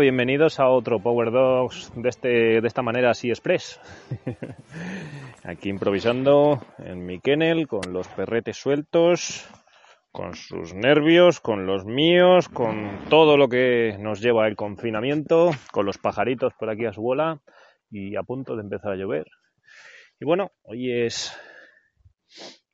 [0.00, 2.28] Bienvenidos a otro Power Dogs de, este,
[2.60, 3.80] de esta manera así express.
[5.42, 9.48] Aquí improvisando en mi kennel con los perretes sueltos,
[10.12, 15.84] con sus nervios, con los míos, con todo lo que nos lleva el confinamiento, con
[15.84, 17.40] los pajaritos por aquí a su bola
[17.90, 19.26] y a punto de empezar a llover.
[20.20, 21.36] Y bueno, hoy es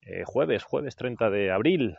[0.03, 1.97] eh, jueves, jueves 30 de abril.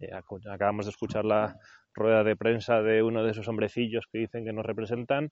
[0.00, 1.56] Eh, acabamos de escuchar la
[1.96, 5.30] rueda de prensa de uno de esos hombrecillos que dicen que nos representan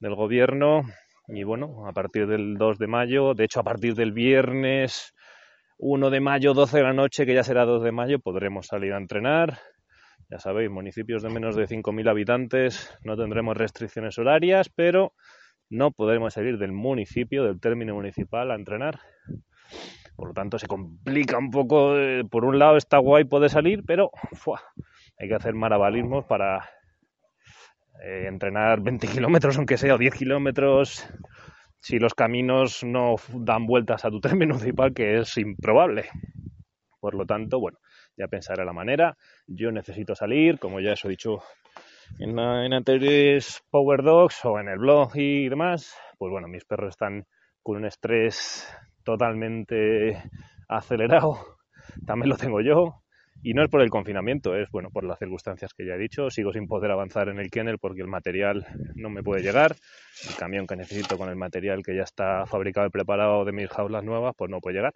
[0.00, 0.82] del gobierno
[1.28, 5.14] y bueno, a partir del 2 de mayo, de hecho a partir del viernes
[5.78, 8.92] 1 de mayo, 12 de la noche, que ya será 2 de mayo, podremos salir
[8.92, 9.58] a entrenar.
[10.30, 15.12] Ya sabéis, municipios de menos de 5.000 habitantes no tendremos restricciones horarias, pero
[15.70, 19.00] no podremos salir del municipio, del término municipal, a entrenar.
[20.16, 21.98] Por lo tanto, se complica un poco.
[21.98, 24.60] eh, Por un lado está guay poder salir, pero ¡fua!
[25.18, 26.68] Hay que hacer maravalismos para
[28.02, 31.06] eh, entrenar 20 kilómetros, aunque sea, o 10 kilómetros,
[31.78, 36.06] si los caminos no dan vueltas a tu término municipal, que es improbable.
[37.00, 37.78] Por lo tanto, bueno,
[38.16, 39.16] ya pensaré la manera.
[39.46, 41.42] Yo necesito salir, como ya os he dicho
[42.18, 45.94] en, en anteriores Power Dogs o en el blog y demás.
[46.16, 47.26] Pues bueno, mis perros están
[47.62, 48.66] con un estrés
[49.04, 50.22] totalmente
[50.68, 51.58] acelerado.
[52.06, 53.03] También lo tengo yo.
[53.46, 56.30] Y no es por el confinamiento, es bueno por las circunstancias que ya he dicho.
[56.30, 59.76] Sigo sin poder avanzar en el kennel porque el material no me puede llegar.
[60.26, 63.68] El camión que necesito con el material que ya está fabricado y preparado de mis
[63.68, 64.94] jaulas nuevas, pues no puede llegar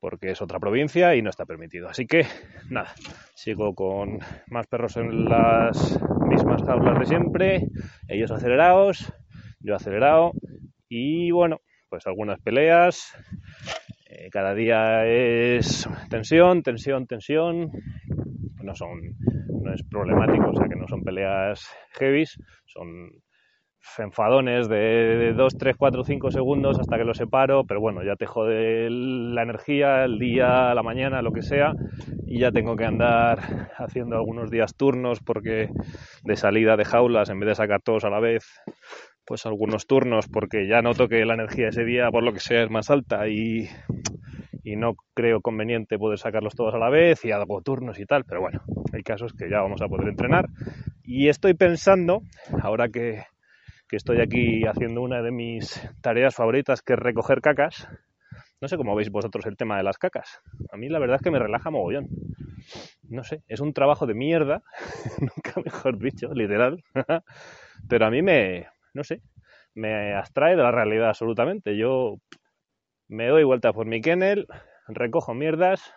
[0.00, 1.88] porque es otra provincia y no está permitido.
[1.88, 2.26] Así que
[2.68, 2.92] nada,
[3.34, 4.18] sigo con
[4.48, 7.68] más perros en las mismas jaulas de siempre,
[8.06, 9.10] ellos acelerados,
[9.60, 10.32] yo acelerado
[10.88, 13.14] y bueno, pues algunas peleas.
[14.22, 17.72] Eh, cada día es tensión, tensión, tensión.
[18.62, 19.00] No son,
[19.48, 21.68] no es problemático, o sea que no son peleas
[21.98, 23.10] heavies, son
[23.98, 28.26] enfadones de 2, 3, 4, 5 segundos hasta que lo separo, pero bueno, ya te
[28.26, 31.72] jode la energía, el día, la mañana, lo que sea,
[32.24, 33.40] y ya tengo que andar
[33.76, 35.68] haciendo algunos días turnos porque
[36.22, 38.44] de salida de jaulas, en vez de sacar todos a la vez,
[39.24, 42.62] pues algunos turnos porque ya noto que la energía ese día, por lo que sea,
[42.62, 43.68] es más alta y,
[44.64, 48.24] y no creo conveniente poder sacarlos todos a la vez y hago turnos y tal,
[48.24, 48.62] pero bueno,
[48.92, 50.46] el caso es que ya vamos a poder entrenar
[51.04, 52.22] y estoy pensando,
[52.62, 53.24] ahora que,
[53.88, 57.88] que estoy aquí haciendo una de mis tareas favoritas que es recoger cacas,
[58.62, 60.40] no sé cómo veis vosotros el tema de las cacas.
[60.70, 62.06] A mí la verdad es que me relaja mogollón.
[63.08, 64.62] No sé, es un trabajo de mierda,
[65.20, 66.82] nunca mejor dicho, literal.
[67.88, 69.20] Pero a mí me, no sé,
[69.74, 71.76] me abstrae de la realidad absolutamente.
[71.76, 72.18] Yo
[73.08, 74.46] me doy vuelta por mi kennel,
[74.88, 75.94] recojo mierdas,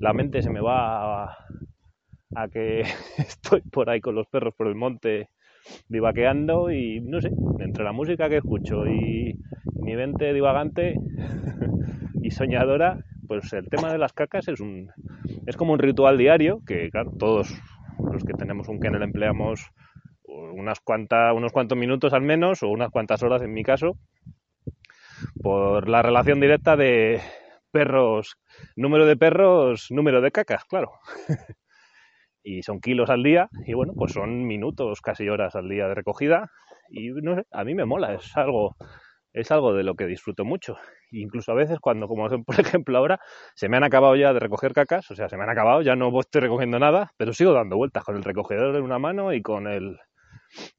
[0.00, 2.80] la mente se me va a, que
[3.18, 5.28] estoy por ahí con los perros por el monte
[5.88, 7.30] divaqueando y no sé,
[7.60, 9.34] entre la música que escucho y
[9.76, 10.94] mi mente divagante
[12.22, 14.90] y soñadora, pues el tema de las cacas es un
[15.46, 17.54] es como un ritual diario que todos
[18.12, 19.70] los que tenemos un kennel empleamos
[20.54, 23.98] unas cuantas, unos cuantos minutos al menos o unas cuantas horas en mi caso
[25.42, 27.20] por la relación directa de
[27.70, 28.36] perros,
[28.76, 30.92] número de perros, número de cacas, claro.
[32.42, 35.94] y son kilos al día y bueno, pues son minutos, casi horas al día de
[35.94, 36.50] recogida
[36.90, 38.76] y no sé, a mí me mola, es algo
[39.34, 40.76] es algo de lo que disfruto mucho.
[41.10, 43.20] Incluso a veces cuando, como por ejemplo ahora,
[43.54, 45.96] se me han acabado ya de recoger cacas, o sea, se me han acabado, ya
[45.96, 49.42] no estoy recogiendo nada, pero sigo dando vueltas con el recogedor en una mano y
[49.42, 49.98] con el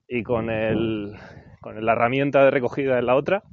[0.08, 1.16] y con el
[1.62, 3.44] con la herramienta de recogida en la otra.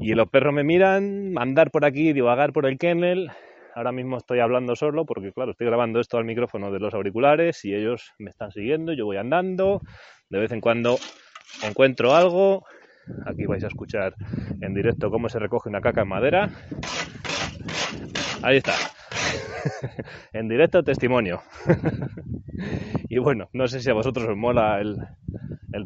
[0.00, 3.30] Y los perros me miran, andar por aquí, divagar por el kennel.
[3.74, 7.64] Ahora mismo estoy hablando solo porque, claro, estoy grabando esto al micrófono de los auriculares
[7.64, 9.80] y ellos me están siguiendo, yo voy andando.
[10.28, 10.98] De vez en cuando
[11.62, 12.66] encuentro algo.
[13.26, 14.14] Aquí vais a escuchar
[14.60, 16.50] en directo cómo se recoge una caca en madera.
[18.42, 18.74] Ahí está.
[20.32, 21.42] en directo testimonio.
[23.08, 24.98] y bueno, no sé si a vosotros os mola el,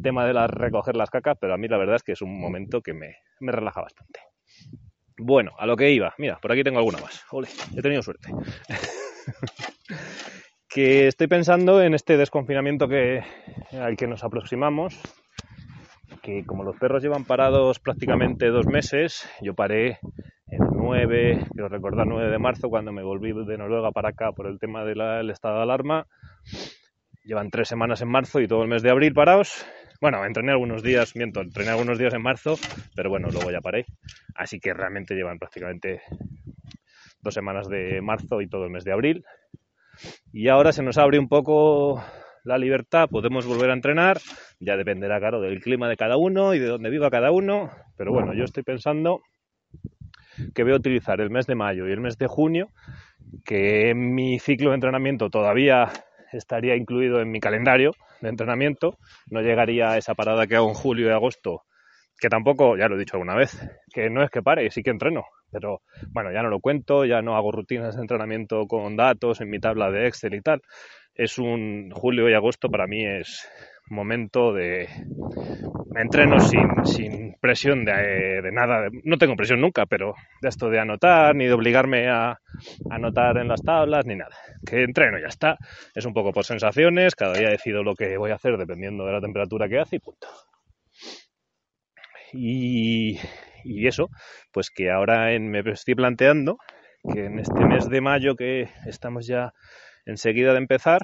[0.02, 2.82] tema de recoger las cacas, pero a mí la verdad es que es un momento
[2.82, 4.20] que me, me relaja bastante.
[5.16, 6.14] Bueno, a lo que iba.
[6.18, 7.24] Mira, por aquí tengo alguna más.
[7.30, 8.28] Ole, he tenido suerte.
[10.68, 13.22] que estoy pensando en este desconfinamiento que,
[13.72, 15.00] al que nos aproximamos,
[16.20, 20.00] que como los perros llevan parados prácticamente dos meses, yo paré
[20.46, 24.46] el 9, quiero recordar 9 de marzo, cuando me volví de Noruega para acá por
[24.46, 26.06] el tema del estado de alarma.
[27.24, 29.64] Llevan tres semanas en marzo y todo el mes de abril parados.
[30.00, 32.56] Bueno, entrené algunos días, miento, entrené algunos días en marzo,
[32.94, 33.86] pero bueno, luego ya paré.
[34.34, 36.02] Así que realmente llevan prácticamente
[37.22, 39.24] dos semanas de marzo y todo el mes de abril.
[40.32, 42.04] Y ahora se nos abre un poco
[42.44, 44.20] la libertad, podemos volver a entrenar,
[44.60, 48.12] ya dependerá, claro, del clima de cada uno y de dónde viva cada uno, pero
[48.12, 49.22] bueno, yo estoy pensando
[50.54, 52.70] que voy a utilizar el mes de mayo y el mes de junio,
[53.44, 55.90] que mi ciclo de entrenamiento todavía
[56.32, 58.98] estaría incluido en mi calendario de entrenamiento,
[59.30, 61.62] no llegaría a esa parada que hago en julio y agosto,
[62.18, 63.58] que tampoco, ya lo he dicho alguna vez,
[63.92, 67.22] que no es que pare, sí que entreno, pero bueno, ya no lo cuento, ya
[67.22, 70.62] no hago rutinas de entrenamiento con datos en mi tabla de Excel y tal.
[71.14, 73.48] Es un julio y agosto para mí es
[73.88, 74.88] momento de
[75.96, 80.80] entreno sin, sin presión de, de, nada, no tengo presión nunca, pero de esto de
[80.80, 82.38] anotar, ni de obligarme a
[82.90, 84.34] anotar en las tablas, ni nada.
[84.66, 85.58] Que entreno, ya está.
[85.94, 89.12] Es un poco por sensaciones, cada día decido lo que voy a hacer dependiendo de
[89.12, 90.28] la temperatura que hace y punto.
[92.32, 93.18] Y,
[93.64, 94.08] y eso,
[94.52, 96.58] pues que ahora me estoy planteando
[97.12, 99.52] que en este mes de mayo que estamos ya
[100.06, 101.02] enseguida de empezar,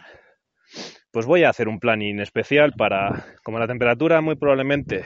[1.12, 5.02] pues voy a hacer un planning especial para, como la temperatura muy probablemente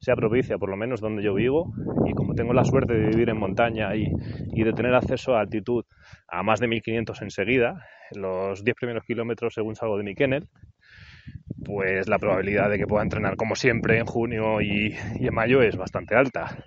[0.00, 1.72] sea propicia, por lo menos donde yo vivo,
[2.06, 5.84] y como tengo la suerte de vivir en montaña y, de tener acceso a altitud
[6.28, 10.48] a más de 1500 enseguida, los 10 primeros kilómetros según salgo de mi kennel,
[11.64, 15.62] pues la probabilidad de que pueda entrenar como siempre en junio y, y en mayo
[15.62, 16.58] es bastante alta.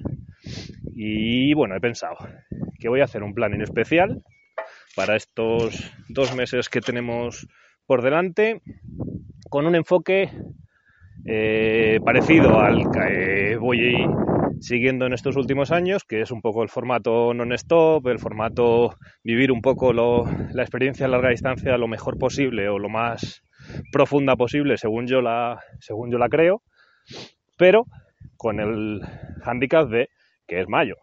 [0.96, 2.18] Y bueno, he pensado
[2.80, 4.24] que voy a hacer un planning especial
[4.96, 7.48] para estos dos meses que tenemos
[7.90, 8.62] por delante
[9.50, 10.30] con un enfoque
[11.26, 14.06] eh, parecido al que voy
[14.60, 19.52] siguiendo en estos últimos años, que es un poco el formato non-stop, el formato vivir
[19.52, 23.42] un poco la experiencia a larga distancia lo mejor posible o lo más
[23.92, 26.62] profunda posible según yo la, según yo la creo,
[27.58, 27.88] pero
[28.38, 29.02] con el
[29.44, 30.10] handicap de
[30.46, 30.98] que es mayo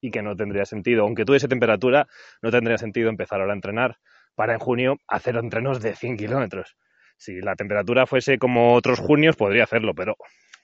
[0.00, 2.06] y que no tendría sentido, aunque tuviese temperatura,
[2.40, 3.98] no tendría sentido empezar ahora a entrenar
[4.34, 6.76] para en junio hacer entrenos de 100 kilómetros.
[7.16, 10.16] Si la temperatura fuese como otros junios, podría hacerlo, pero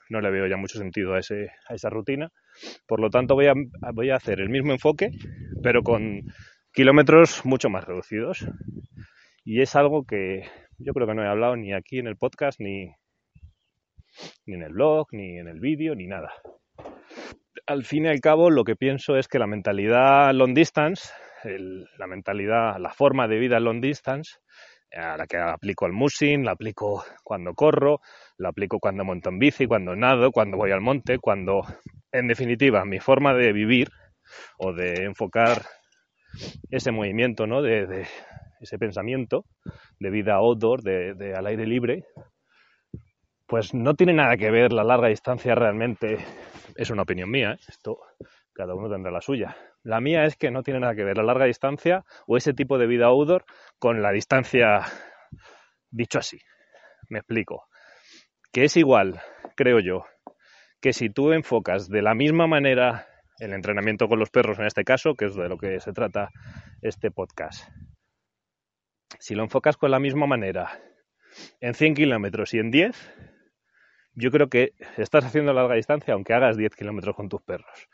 [0.08, 2.30] no le veo ya mucho sentido a, esa rutina.
[2.86, 3.54] Por lo tanto, voy a,
[3.92, 5.10] voy a hacer el mismo enfoque,
[5.62, 6.22] pero con
[6.72, 8.46] kilómetros mucho más reducidos.
[9.44, 10.42] Y es algo que
[10.78, 12.92] yo creo que no he hablado ni aquí en el podcast, ni,
[14.46, 16.32] ni en el blog, ni en el vídeo, ni nada
[17.68, 21.10] al fin y al cabo lo que pienso es que la mentalidad long distance,
[21.44, 24.38] la mentalidad, la forma de vida long distance,
[24.92, 28.00] a la que aplico al musing, la aplico cuando corro,
[28.38, 31.62] la aplico cuando monto en bici, cuando nado, cuando voy al monte, cuando,
[32.12, 33.88] en definitiva, mi forma de vivir
[34.58, 35.62] o de enfocar
[36.70, 37.62] ese movimiento, ¿no?
[37.62, 38.06] De,
[38.60, 39.44] ese pensamiento
[40.00, 42.06] de vida outdoor, de, de al aire libre,
[43.46, 46.18] pues no tiene nada que ver la larga distancia realmente
[46.74, 47.58] es una opinión mía, ¿eh?
[47.68, 47.98] esto
[48.52, 49.56] cada uno tendrá la suya.
[49.88, 52.76] La mía es que no tiene nada que ver la larga distancia o ese tipo
[52.76, 53.46] de vida outdoor
[53.78, 54.82] con la distancia,
[55.90, 56.38] dicho así.
[57.08, 57.64] Me explico.
[58.52, 59.18] Que es igual,
[59.56, 60.04] creo yo,
[60.82, 63.06] que si tú enfocas de la misma manera
[63.38, 66.28] el entrenamiento con los perros en este caso, que es de lo que se trata
[66.82, 67.66] este podcast,
[69.18, 70.82] si lo enfocas con la misma manera
[71.60, 72.94] en 100 kilómetros y en 10,
[74.12, 77.88] yo creo que estás haciendo larga distancia aunque hagas 10 kilómetros con tus perros.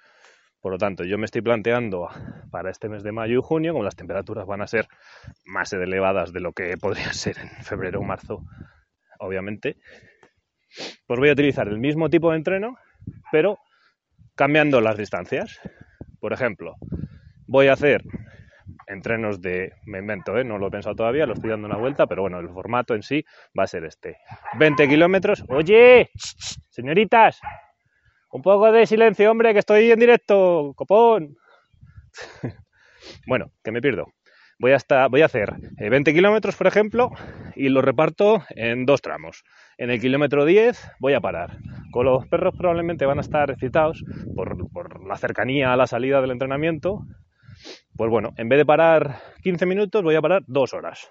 [0.65, 2.09] Por lo tanto, yo me estoy planteando
[2.51, 4.89] para este mes de mayo y junio, como las temperaturas van a ser
[5.45, 8.43] más elevadas de lo que podría ser en febrero o marzo,
[9.19, 9.77] obviamente,
[11.07, 12.79] pues voy a utilizar el mismo tipo de entreno,
[13.31, 13.59] pero
[14.37, 15.61] cambiando las distancias.
[16.19, 16.77] Por ejemplo,
[17.47, 18.03] voy a hacer
[18.87, 20.45] entrenos de, me invento, ¿eh?
[20.45, 23.03] no lo he pensado todavía, lo estoy dando una vuelta, pero bueno, el formato en
[23.03, 23.23] sí
[23.59, 24.17] va a ser este.
[24.59, 25.45] 20 kilómetros.
[25.49, 26.09] Oye,
[26.71, 27.39] señoritas,
[28.35, 31.37] un poco de silencio, hombre, que estoy en directo, copón.
[33.29, 34.09] bueno, que me pierdo.
[34.59, 37.13] Voy a, estar, voy a hacer 20 eh, kilómetros, por ejemplo,
[37.55, 39.45] y lo reparto en dos tramos.
[39.79, 41.59] En el kilómetro 10 voy a parar.
[41.93, 46.21] Con los perros probablemente van a estar excitados por, por la cercanía a la salida
[46.21, 47.05] del entrenamiento
[47.97, 51.09] Pues bueno, en vez de parar 15 minutos, voy a parar dos horas.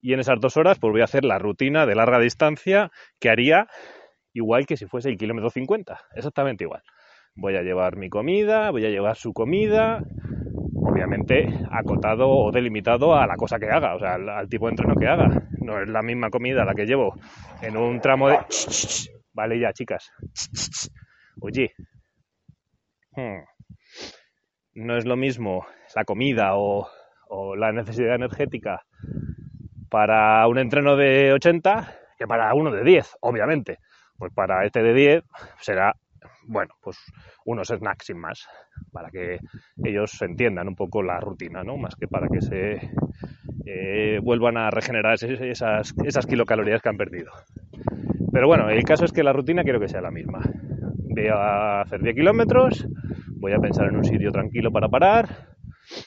[0.00, 3.28] Y en esas dos horas, pues voy a hacer la rutina de larga distancia que
[3.28, 3.68] haría
[4.38, 6.82] igual que si fuese el kilómetro 50, exactamente igual.
[7.34, 10.02] Voy a llevar mi comida, voy a llevar su comida,
[10.74, 14.94] obviamente acotado o delimitado a la cosa que haga, o sea, al, tipo de entreno
[14.94, 15.42] que haga.
[15.60, 17.14] No es la misma comida la que llevo
[17.62, 18.38] en un tramo de...
[19.32, 20.10] Vale ya, chicas.
[21.40, 21.72] Oye.
[23.12, 23.42] Hmm.
[24.74, 26.88] No es lo mismo la comida o,
[27.28, 28.82] o la necesidad energética
[29.90, 33.78] para un entreno de 80 que para uno de 10, obviamente.
[34.18, 35.24] Pues para este de 10
[35.60, 35.94] será,
[36.46, 36.98] bueno, pues
[37.44, 38.46] unos snacks sin más,
[38.92, 39.38] para que
[39.84, 41.76] ellos entiendan un poco la rutina, ¿no?
[41.76, 42.90] Más que para que se
[43.64, 47.30] eh, vuelvan a regenerar esas, kilocalorías que han perdido.
[48.32, 50.40] Pero bueno, el caso es que la rutina quiero que sea la misma.
[50.94, 52.86] Voy a hacer 10 kilómetros,
[53.36, 55.28] voy a pensar en un sitio tranquilo para parar,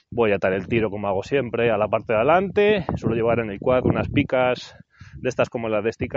[0.09, 3.39] voy a atar el tiro como hago siempre a la parte de adelante, suelo llevar
[3.39, 4.75] en el quad unas picas
[5.15, 6.13] de estas como las de Stick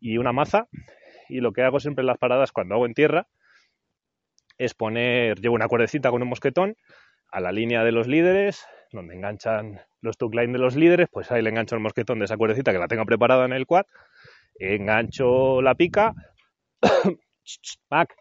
[0.00, 0.66] y una maza
[1.28, 3.26] y lo que hago siempre en las paradas cuando hago en tierra
[4.58, 6.76] es poner, llevo una cuerdecita con un mosquetón
[7.30, 11.42] a la línea de los líderes, donde enganchan los line de los líderes, pues ahí
[11.42, 13.86] le engancho el mosquetón de esa cuerdecita que la tengo preparada en el quad,
[14.58, 16.14] engancho la pica,
[17.90, 18.14] Mac,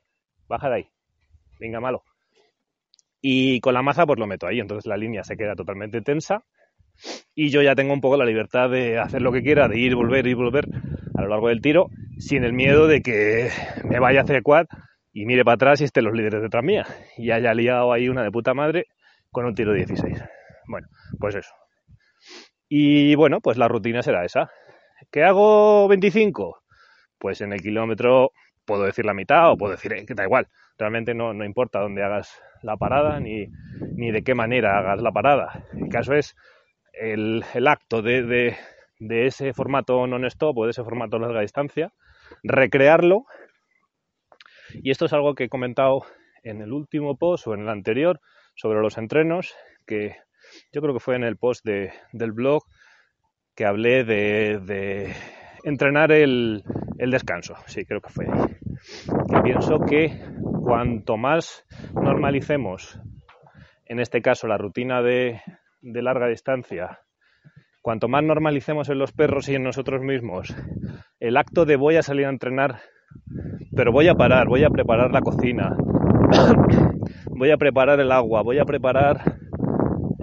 [0.48, 0.90] baja de ahí,
[1.60, 2.04] venga malo.
[3.22, 6.44] Y con la maza pues lo meto ahí, entonces la línea se queda totalmente tensa
[7.36, 9.96] y yo ya tengo un poco la libertad de hacer lo que quiera, de ir,
[9.96, 10.68] volver, y volver
[11.16, 11.90] a lo largo del tiro,
[12.28, 13.50] sin el miedo de que
[13.84, 14.66] me vaya a hacer quad
[15.12, 16.86] y mire para atrás y estén los líderes detrás mía
[17.18, 18.86] y haya liado ahí una de puta madre
[19.30, 20.24] con un tiro 16.
[20.68, 20.88] Bueno,
[21.20, 21.54] pues eso.
[22.70, 24.50] Y bueno, pues la rutina será esa.
[25.12, 26.64] ¿Qué hago 25?
[27.20, 28.32] Pues en el kilómetro
[28.66, 30.48] puedo decir la mitad o puedo decir eh, que da igual.
[30.78, 33.48] Realmente no, no importa dónde hagas la parada ni,
[33.96, 35.66] ni de qué manera hagas la parada.
[35.74, 36.36] El caso es
[36.94, 38.56] el, acto de,
[39.00, 41.92] ese formato non-stop o de ese formato larga distancia,
[42.44, 43.26] recrearlo.
[44.74, 46.04] Y esto es algo que he comentado
[46.44, 48.20] en el último post o en el anterior
[48.56, 49.54] sobre los entrenos,
[49.86, 50.16] que
[50.72, 52.64] yo creo que fue en el post del blog
[53.56, 55.14] que hablé de,
[55.64, 56.64] entrenar el,
[56.98, 57.56] el, descanso.
[57.68, 59.44] Sí, creo que fue ahí.
[59.44, 60.20] Pienso que
[60.64, 63.00] cuanto más normalicemos,
[63.86, 65.42] en este caso, la rutina de,
[65.82, 67.02] de larga distancia,
[67.84, 70.56] cuanto más normalicemos en los perros y en nosotros mismos
[71.20, 72.80] el acto de voy a salir a entrenar,
[73.76, 75.76] pero voy a parar, voy a preparar la cocina,
[77.28, 79.38] voy a preparar el agua, voy a preparar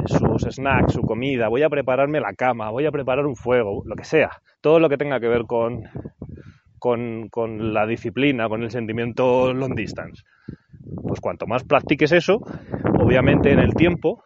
[0.06, 3.94] sus snacks, su comida, voy a prepararme la cama, voy a preparar un fuego, lo
[3.94, 4.30] que sea,
[4.62, 5.82] todo lo que tenga que ver con,
[6.78, 10.22] con, con la disciplina, con el sentimiento long distance.
[11.02, 12.40] Pues cuanto más practiques eso,
[12.98, 14.24] obviamente en el tiempo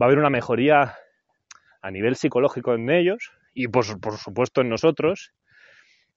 [0.00, 0.94] va a haber una mejoría
[1.82, 5.32] a nivel psicológico en ellos y por, supuesto en nosotros.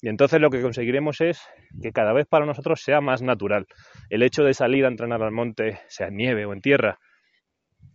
[0.01, 1.41] Y entonces lo que conseguiremos es
[1.81, 3.67] que cada vez para nosotros sea más natural.
[4.09, 6.99] El hecho de salir a entrenar al monte, sea en nieve o en tierra,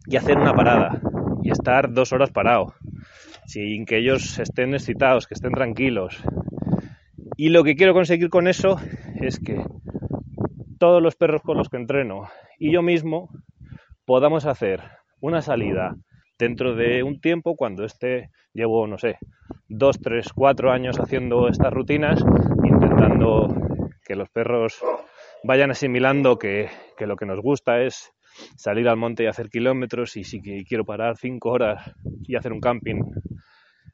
[0.06, 1.00] y hacer una parada
[1.42, 2.74] y estar dos horas parado,
[3.46, 6.22] sin que ellos estén excitados, que estén tranquilos.
[7.36, 8.80] Y lo que quiero conseguir con eso
[9.20, 9.64] es que
[10.78, 13.30] todos los perros con los que entreno y yo mismo
[14.04, 14.82] podamos hacer
[15.20, 15.96] una salida
[16.38, 19.18] dentro de un tiempo, cuando esté, llevo, no sé,
[19.68, 22.22] dos, tres, cuatro años haciendo estas rutinas,
[22.64, 23.48] intentando
[24.04, 24.80] que los perros
[25.42, 26.68] vayan asimilando que,
[27.00, 28.12] lo que nos gusta es
[28.56, 32.60] salir al monte y hacer kilómetros y si quiero parar cinco horas y hacer un
[32.60, 33.02] camping,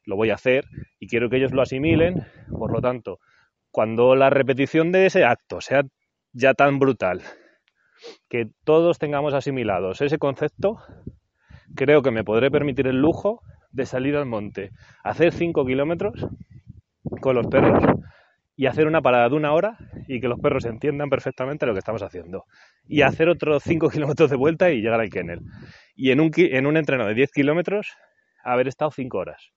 [0.05, 0.65] lo voy a hacer
[0.99, 2.27] y quiero que ellos lo asimilen.
[2.51, 3.19] Por lo tanto,
[3.71, 5.83] cuando la repetición de ese acto sea
[6.33, 7.23] ya tan brutal
[8.29, 10.79] que todos tengamos asimilados ese concepto,
[11.75, 14.71] creo que me podré permitir el lujo de salir al monte,
[15.03, 16.27] hacer 5 kilómetros
[17.21, 17.83] con los perros
[18.55, 21.79] y hacer una parada de una hora y que los perros entiendan perfectamente lo que
[21.79, 22.45] estamos haciendo.
[22.87, 25.41] Y hacer otros 5 kilómetros de vuelta y llegar al kennel.
[25.95, 27.89] Y en un, en un entreno de 10 kilómetros,
[28.45, 29.51] haber estado 5 horas.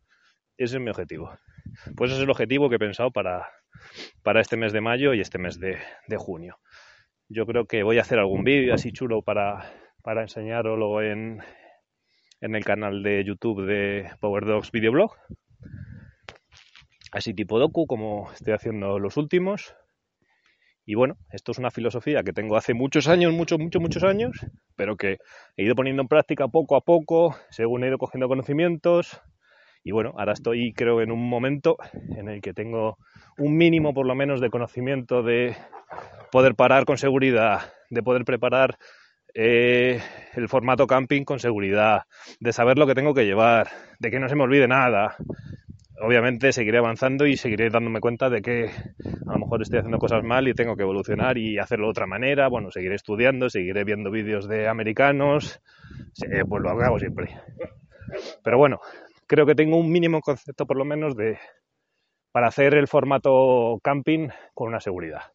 [0.57, 1.37] Ese es mi objetivo.
[1.95, 3.47] Pues ese es el objetivo que he pensado para,
[4.39, 5.77] este mes de mayo y este mes de,
[6.17, 6.57] junio.
[7.27, 9.71] Yo creo que voy a hacer algún vídeo así chulo para,
[10.03, 11.41] para enseñarlo en,
[12.41, 15.15] en el canal de YouTube de Power Dogs Videoblog.
[17.11, 19.75] Así tipo docu, como estoy haciendo los últimos.
[20.85, 24.45] Y bueno, esto es una filosofía que tengo hace muchos años, muchos, muchos, muchos años,
[24.75, 25.17] pero que
[25.57, 29.19] he ido poniendo en práctica poco a poco, según he ido cogiendo conocimientos.
[29.83, 31.77] Y bueno, ahora estoy, creo, en un momento
[32.15, 32.97] en el que tengo
[33.37, 35.55] un mínimo, por lo menos, de conocimiento de
[36.31, 38.77] poder parar con seguridad, de poder preparar
[39.37, 39.99] eh,
[40.33, 42.03] el formato camping con seguridad,
[42.39, 43.67] de saber lo que tengo que llevar,
[43.99, 45.17] de que no se me olvide nada.
[46.01, 48.69] Obviamente seguiré avanzando y seguiré dándome cuenta de que
[49.27, 52.07] a lo mejor estoy haciendo cosas mal y tengo que evolucionar y hacerlo de otra
[52.07, 52.47] manera.
[52.47, 55.61] Bueno, seguiré estudiando, seguiré viendo vídeos de americanos,
[56.17, 57.37] pues lo hago siempre.
[58.43, 58.79] Pero bueno,
[59.27, 61.37] creo que tengo un mínimo concepto por lo menos de
[62.31, 65.34] para hacer el formato camping con una seguridad.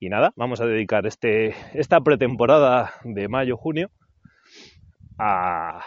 [0.00, 3.90] Y nada, vamos a dedicar este, esta pretemporada de mayo-junio
[5.18, 5.80] a,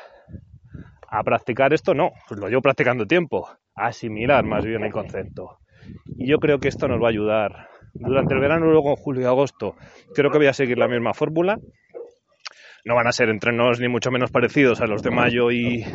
[1.08, 5.60] a practicar esto, no, pues lo llevo practicando tiempo, a asimilar más bien el concepto.
[6.18, 9.22] Y yo creo que esto nos va a ayudar durante el verano, luego en julio
[9.22, 9.76] y agosto.
[10.14, 11.58] Creo que voy a seguir la misma fórmula.
[12.84, 15.86] No van a ser entrenos ni mucho menos parecidos a los de mayo y,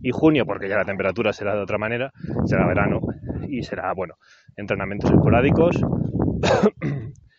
[0.00, 2.12] y junio, porque ya la temperatura será de otra manera,
[2.44, 3.00] será verano
[3.48, 4.14] y será, bueno,
[4.56, 5.76] entrenamientos esporádicos.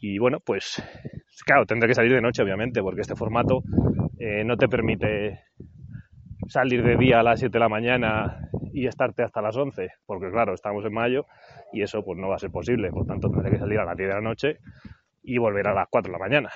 [0.00, 0.82] y bueno, pues
[1.44, 3.62] claro, tendré que salir de noche, obviamente, porque este formato
[4.18, 5.40] eh, no te permite
[6.48, 10.30] salir de día a las 7 de la mañana y estarte hasta las 11, porque
[10.30, 11.26] claro, estamos en mayo
[11.72, 13.96] y eso pues no va a ser posible, por tanto tendré que salir a las
[13.96, 14.58] 10 de la noche
[15.22, 16.50] y volver a las 4 de la mañana.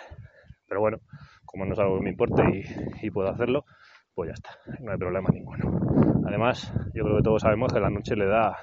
[0.68, 0.98] Pero bueno,
[1.44, 2.42] como no es algo que me importe
[3.02, 3.64] y, puedo hacerlo,
[4.14, 5.80] pues ya está, no hay problema ninguno.
[6.26, 8.56] Además, yo creo que todos sabemos que la noche le da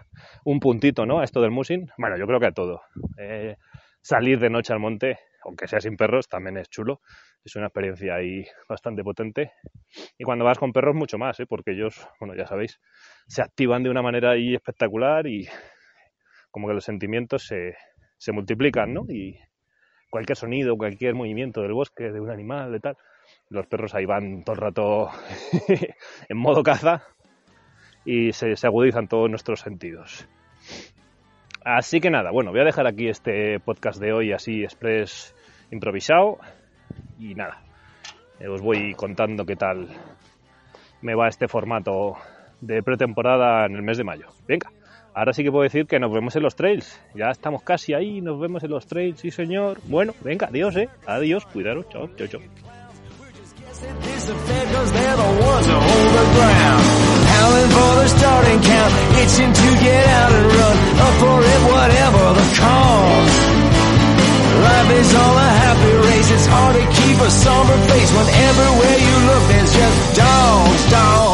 [0.46, 1.20] un puntito, ¿no?
[1.20, 1.90] A esto del musing.
[1.98, 2.82] Bueno, yo creo que a todo.
[3.18, 3.58] Eh,
[4.08, 7.02] salir de noche al monte, aunque sea sin perros, también es chulo.
[7.44, 9.52] Es una experiencia ahí bastante potente.
[10.18, 11.46] Y cuando vas con perros, mucho más, ¿eh?
[11.46, 12.80] porque ellos, bueno, ya sabéis,
[13.28, 15.50] se activan de una manera ahí espectacular y
[16.52, 17.76] como que los sentimientos se,
[18.18, 19.04] se multiplican, ¿no?
[19.10, 19.38] Y
[20.10, 22.98] cualquier sonido, cualquier movimiento del bosque, de un animal, de tal,
[23.50, 25.10] los perros ahí van todo el rato
[26.30, 27.04] en modo caza
[28.06, 30.30] y se, se agudizan todos nuestros sentidos.
[31.70, 35.36] Así que nada, bueno, voy a dejar aquí este podcast de hoy así express
[35.70, 36.38] improvisado
[37.20, 37.62] y nada,
[38.40, 39.90] eh, os voy contando qué tal
[41.02, 42.16] me va este formato
[42.62, 44.28] de pretemporada en el mes de mayo.
[44.48, 44.72] Venga,
[45.14, 47.04] ahora sí que puedo decir que nos vemos en los trails.
[47.14, 49.80] Ya estamos casi ahí, nos vemos en los trails, sí señor.
[49.90, 50.88] Bueno, venga, adiós, eh.
[51.06, 52.40] Adiós, cuidaros, chao, chao, chao.
[57.38, 62.24] Howling for the starting count, itching to get out and run, up for it whatever
[62.40, 63.38] the cost.
[64.68, 68.98] Life is all a happy race, it's hard to keep a somber face when everywhere
[69.08, 71.27] you look there's just dogs, dogs.